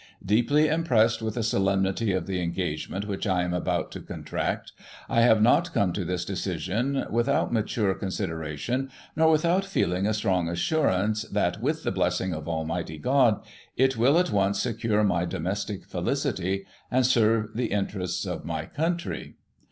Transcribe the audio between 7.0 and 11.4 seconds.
without mature con sideration, nor without feeling a strong assurance